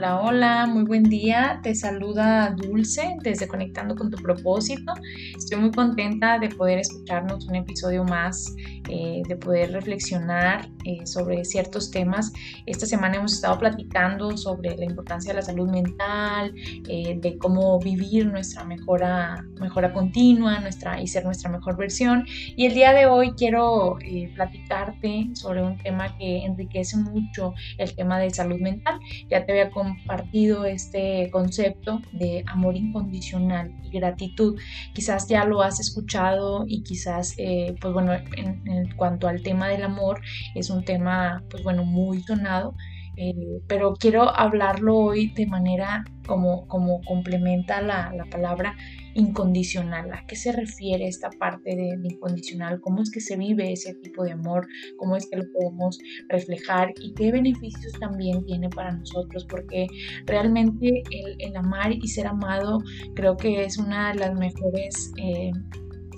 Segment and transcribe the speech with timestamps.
[0.00, 1.60] Hola, hola, muy buen día.
[1.62, 4.94] Te saluda Dulce desde Conectando con tu propósito.
[5.36, 8.54] Estoy muy contenta de poder escucharnos un episodio más,
[8.88, 12.32] eh, de poder reflexionar eh, sobre ciertos temas.
[12.66, 16.54] Esta semana hemos estado platicando sobre la importancia de la salud mental,
[16.88, 22.26] eh, de cómo vivir nuestra mejora, mejora continua nuestra, y ser nuestra mejor versión.
[22.56, 23.98] Y el día de hoy quiero
[24.34, 28.98] platicarte sobre un tema que enriquece mucho el tema de salud mental.
[29.28, 34.58] Ya te había compartido este concepto de amor incondicional y gratitud.
[34.94, 39.82] Quizás ya lo has escuchado y quizás, eh, pues bueno, en, cuanto al tema del
[39.82, 40.20] amor,
[40.54, 42.74] es un tema, pues bueno, muy sonado.
[43.16, 48.76] Eh, pero quiero hablarlo hoy de manera como, como complementa la, la palabra
[49.14, 50.12] incondicional.
[50.12, 52.80] ¿A qué se refiere esta parte de, incondicional?
[52.80, 54.66] ¿Cómo es que se vive ese tipo de amor?
[54.96, 56.92] ¿Cómo es que lo podemos reflejar?
[57.00, 59.46] ¿Y qué beneficios también tiene para nosotros?
[59.48, 59.86] Porque
[60.26, 61.02] realmente
[61.38, 62.78] el, amar y ser amado
[63.14, 65.12] creo que es una de las mejores...
[65.18, 65.50] Eh,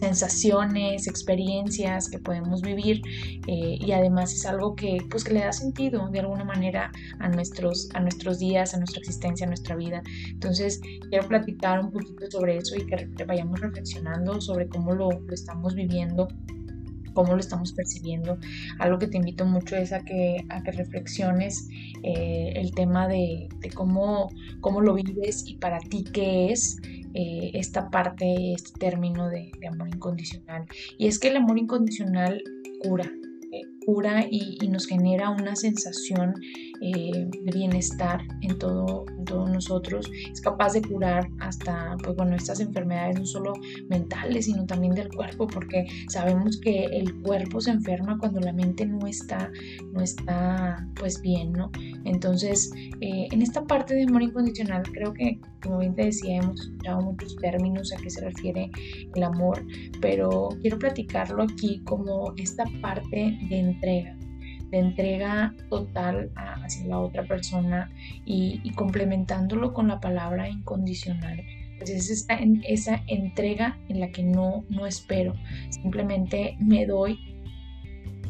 [0.00, 3.02] sensaciones, experiencias que podemos vivir
[3.46, 7.28] eh, y además es algo que pues que le da sentido de alguna manera a
[7.28, 10.02] nuestros, a nuestros días, a nuestra existencia, a nuestra vida.
[10.28, 15.34] Entonces quiero platicar un poquito sobre eso y que vayamos reflexionando sobre cómo lo, lo
[15.34, 16.28] estamos viviendo
[17.20, 18.38] cómo lo estamos percibiendo.
[18.78, 21.68] Algo que te invito mucho es a que, a que reflexiones
[22.02, 24.30] eh, el tema de, de, cómo,
[24.62, 26.78] cómo lo vives y para ti qué es
[27.12, 30.64] eh, esta parte, este término de, amor incondicional.
[30.96, 32.42] Y es que el amor incondicional
[32.82, 33.12] cura,
[33.90, 36.34] cura y, nos genera una sensación
[36.80, 40.08] eh, de bienestar en todo, todos nosotros.
[40.32, 43.52] Es capaz de curar hasta, pues bueno, estas enfermedades no solo
[43.88, 48.86] mentales, sino también del cuerpo, porque sabemos que el cuerpo se enferma cuando la mente
[48.86, 49.50] no está,
[49.92, 51.72] no está pues bien, ¿no?
[52.04, 52.70] Entonces,
[53.00, 57.36] en esta parte de amor incondicional creo que como bien te decía, hemos escuchado muchos
[57.36, 58.70] términos a qué se refiere
[59.14, 59.64] el amor,
[60.00, 64.16] pero quiero platicarlo aquí como esta parte de entrega
[64.70, 67.90] de entrega total hacia la otra persona
[68.24, 71.42] y, complementándolo con la palabra incondicional.
[71.78, 72.38] Pues es esta,
[72.68, 75.34] esa entrega en la que no, no espero,
[75.70, 77.18] simplemente me doy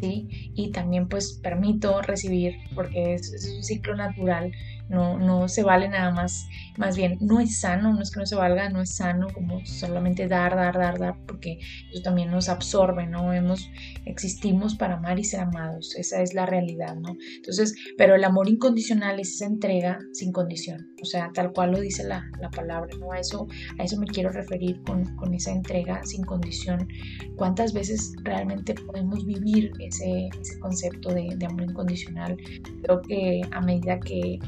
[0.00, 0.52] ¿sí?
[0.54, 4.52] y también pues permito recibir porque es un ciclo natural
[4.90, 8.26] no, no se vale nada más, más bien, no es sano, no es que no
[8.26, 11.60] se valga, no es sano como solamente dar, dar, dar, dar, porque
[11.92, 13.32] eso también nos absorbe, ¿no?
[13.32, 13.70] Hemos,
[14.04, 17.16] existimos para amar y ser amados, esa es la realidad, ¿no?
[17.36, 21.80] Entonces, pero el amor incondicional es esa entrega sin condición, o sea, tal cual lo
[21.80, 23.12] dice la, palabra, ¿no?
[23.12, 23.46] A eso,
[23.78, 26.88] a eso me quiero referir con, esa entrega sin condición.
[27.36, 30.28] ¿Cuántas veces realmente podemos vivir ese,
[30.60, 32.36] concepto de, amor incondicional?
[32.82, 34.40] Creo que a medida que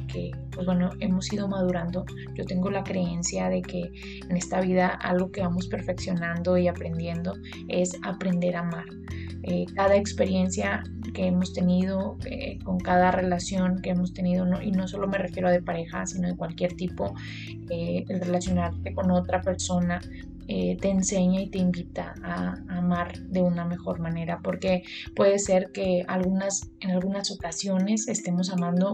[0.52, 2.04] pues bueno, hemos ido madurando.
[2.34, 3.90] Yo tengo la creencia de que
[4.28, 7.34] en esta vida algo que vamos perfeccionando y aprendiendo
[7.68, 8.84] es aprender a amar.
[9.44, 10.84] Eh, cada experiencia
[11.14, 15.48] que hemos tenido, eh, con cada relación que hemos tenido, y no solo me refiero
[15.48, 17.14] a de pareja, sino de cualquier tipo,
[17.68, 20.00] eh, el relacionarte con otra persona
[20.44, 24.82] te enseña y te invita a, a, amar de una mejor manera, porque
[25.16, 28.92] puede ser que algunas, en algunas ocasiones estemos amando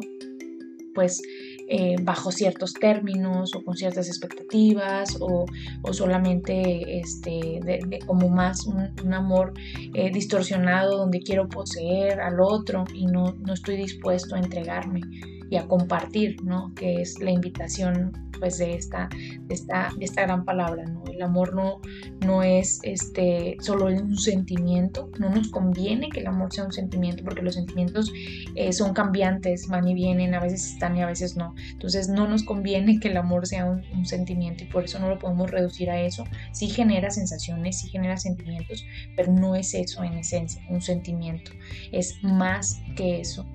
[0.98, 1.22] pues
[1.68, 5.46] eh, bajo ciertos términos o con ciertas expectativas o,
[5.92, 9.54] solamente este, de, como más un, amor
[9.94, 15.02] eh, distorsionado donde quiero poseer al otro y no, no estoy dispuesto a entregarme
[15.50, 16.72] y a compartir, ¿no?
[16.74, 19.08] Que es la invitación pues de esta,
[19.40, 21.02] de esta, esta gran palabra, ¿no?
[21.10, 21.80] El amor no,
[22.24, 27.24] no es este, solo un sentimiento, no nos conviene que el amor sea un sentimiento
[27.24, 28.12] porque los sentimientos
[28.54, 31.54] eh, son cambiantes, van y vienen, a veces están y a veces no.
[31.72, 35.08] Entonces no nos conviene que el amor sea un, un sentimiento y por eso no
[35.08, 36.24] lo podemos reducir a eso.
[36.52, 38.84] Sí genera sensaciones, sí genera sentimientos,
[39.16, 41.50] pero no es eso en esencia, un sentimiento.
[41.92, 43.46] Es más que eso.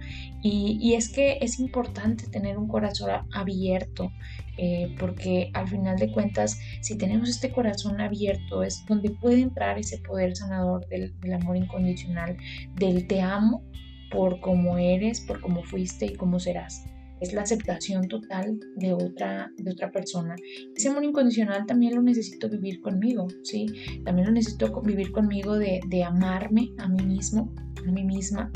[0.45, 4.11] Y, es que es importante tener un corazón abierto,
[4.57, 9.77] eh, porque al final de cuentas, si tenemos este corazón abierto, es donde puede entrar
[9.77, 12.37] ese poder sanador del, amor incondicional,
[12.75, 13.63] del te amo
[14.11, 16.85] por cómo eres, por cómo fuiste y cómo serás.
[17.19, 20.35] Es la aceptación total de otra, de otra persona.
[20.75, 23.67] Ese amor incondicional también lo necesito vivir conmigo, ¿sí?
[24.03, 27.53] También lo necesito vivir conmigo de, de amarme a mí mismo,
[27.87, 28.51] a mí misma,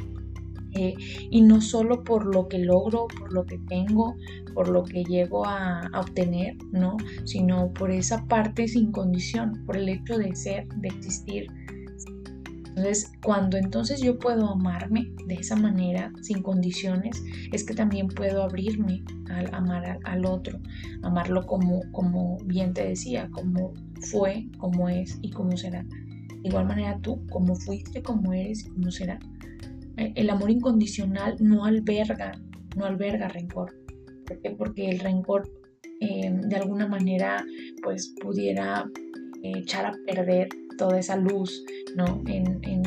[0.78, 0.94] eh,
[1.32, 4.16] y no solo por lo que logro, por lo que tengo,
[4.54, 6.98] por lo que llego a, obtener, ¿no?
[7.26, 11.48] Sino por esa parte sin condición, por el hecho de ser, de existir.
[12.70, 18.44] Entonces, cuando entonces yo puedo amarme de esa manera, sin condiciones, es que también puedo
[18.44, 20.60] abrirme al amar al, otro,
[21.02, 23.74] amarlo como, como bien te decía, como
[24.12, 25.84] fue, como es y como será.
[25.84, 29.20] De igual manera tú, como fuiste, como eres y como será.
[29.98, 32.32] Eh, el amor incondicional no alberga,
[32.76, 33.74] no alberga rencor.
[34.26, 34.52] ¿Por qué?
[34.52, 35.50] Porque el rencor
[36.00, 37.44] eh, de alguna manera
[37.82, 38.86] pues pudiera
[39.44, 41.64] eh, echar a perder toda esa luz,
[41.96, 42.22] ¿no?
[42.28, 42.84] En, en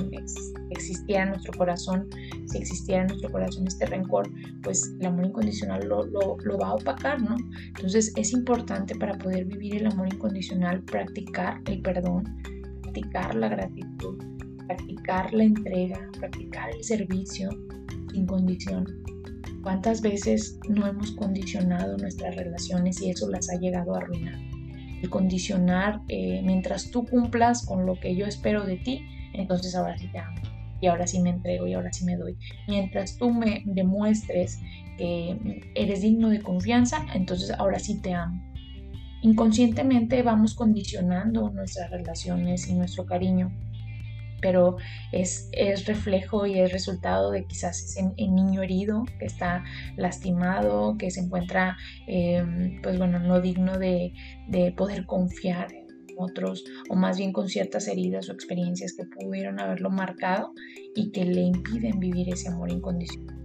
[0.71, 2.09] existiera en nuestro corazón,
[2.47, 4.31] si existiera en nuestro corazón este rencor,
[4.63, 7.37] pues el amor incondicional lo, lo, lo, va a opacar, ¿no?
[7.67, 12.25] Entonces es importante para poder vivir el amor incondicional practicar el perdón,
[12.83, 14.19] practicar la gratitud,
[14.71, 17.51] practicar la entrega, practicar el servicio
[18.13, 18.87] sin condición.
[19.63, 24.39] ¿Cuántas veces no hemos condicionado nuestras relaciones y eso las ha llegado a arruinar?
[25.03, 29.03] El condicionar, eh, mientras tú cumplas con lo que yo espero de ti,
[29.33, 30.41] entonces ahora sí te amo.
[30.81, 32.39] Y ahora sí me entrego y ahora sí me doy.
[32.69, 34.61] Mientras tú me demuestres
[34.97, 35.37] que
[35.75, 38.41] eres digno de confianza, entonces ahora sí te amo.
[39.23, 43.51] Inconscientemente vamos condicionando nuestras relaciones y nuestro cariño
[44.41, 44.77] pero
[45.13, 49.65] es, es, reflejo y es resultado de quizás ese niño herido que está
[49.97, 51.77] lastimado, que se encuentra,
[52.07, 54.13] em, pues bueno, no digno de,
[54.49, 55.87] de, poder confiar en
[56.19, 60.53] otros, o más bien con ciertas heridas o experiencias que pudieron haberlo marcado
[60.95, 63.37] y que le impiden vivir ese amor incondicional.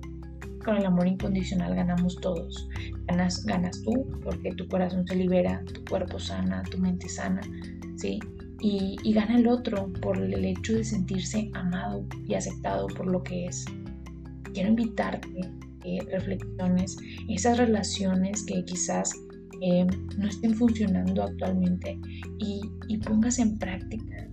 [0.63, 2.67] Con el amor incondicional ganamos todos.
[3.05, 7.41] Ganas, ganas tú porque tu corazón se libera, tu cuerpo sana, tu mente sana,
[7.97, 8.19] ¿sí?
[8.61, 13.47] Y, gana el otro por el hecho de sentirse amado y aceptado por lo que
[13.47, 13.65] es.
[14.53, 16.97] Quiero invitarte a que reflexiones
[17.29, 19.13] esas relaciones que quizás
[19.61, 19.85] eh,
[20.17, 21.99] no estén funcionando actualmente
[22.39, 22.61] y,
[23.05, 24.27] pongas en práctica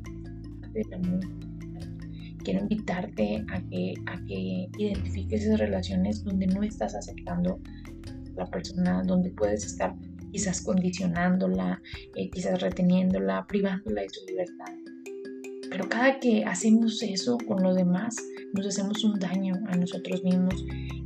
[2.44, 7.60] Quiero invitarte a que, a que identifiques esas relaciones donde no estás aceptando
[8.36, 9.94] la persona, donde puedes estar
[10.32, 11.80] quizás condicionándola,
[12.16, 14.72] eh, quizás reteniéndola, privándola de su libertad.
[15.70, 18.16] Pero cada que hacemos eso con los demás,
[18.54, 20.54] nos hacemos un daño a nosotros mismos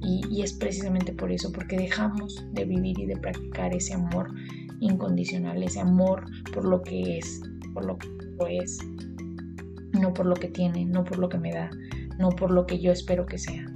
[0.02, 4.32] y, y es precisamente por eso, porque dejamos de vivir y de practicar ese amor
[4.80, 7.40] incondicional, ese amor por lo que es,
[7.74, 8.08] por lo que
[8.58, 8.78] es,
[9.92, 11.70] no por lo que tiene, no por lo que me da,
[12.18, 13.75] no por lo que yo espero que sea.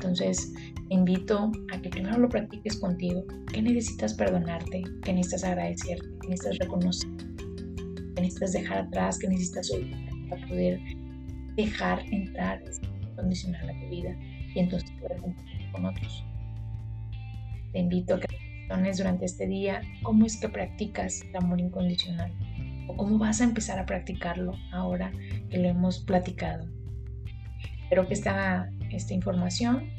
[0.00, 0.54] Entonces,
[0.88, 3.22] te invito a que primero lo practiques contigo.
[3.52, 4.82] ¿Qué necesitas perdonarte?
[5.02, 6.06] ¿Qué necesitas agradecerte?
[6.22, 7.10] ¿Qué necesitas reconocer?
[8.14, 9.18] ¿Qué necesitas dejar atrás?
[9.18, 10.00] ¿Qué necesitas olvidar
[10.30, 10.80] para poder
[11.54, 12.80] dejar entrar ese
[13.14, 14.16] condicional a tu vida
[14.54, 16.24] y entonces poder compartir con otros?
[17.72, 22.32] Te invito a que reflexiones durante este día cómo es que practicas el amor incondicional
[22.88, 25.12] o cómo vas a empezar a practicarlo ahora
[25.50, 26.79] que lo hemos platicado.
[27.90, 29.90] Espero que esta, esta información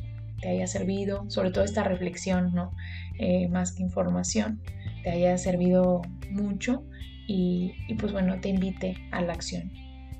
[0.41, 2.71] te haya servido, sobre todo esta reflexión, ¿no?
[3.19, 4.61] Eh, más que información,
[5.03, 6.85] te haya servido mucho
[7.27, 9.73] y, pues bueno, te invite a la acción.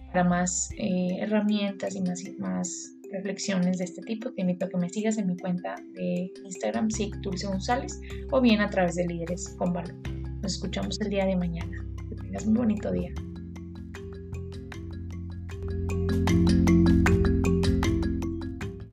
[0.08, 4.76] Para más eh, herramientas y más, más reflexiones de este tipo, te invito a que
[4.76, 8.02] me sigas en mi cuenta de Instagram, SIC Dulce González,
[8.32, 9.96] o bien a través de Líderes con Valor.
[10.42, 11.86] Nos escuchamos el día de mañana.
[12.10, 13.14] Que tengas un bonito día.